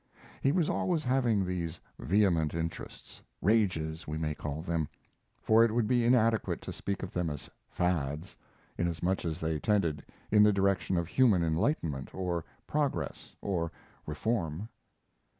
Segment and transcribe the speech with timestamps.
[0.41, 4.87] (He was always having these vehement interests rages we may call them,
[5.39, 8.35] for it would be inadequate to speak of them as fads,
[8.79, 13.71] inasmuch as they tended in the direction of human enlightenment, or progress, or
[14.07, 14.69] reform.)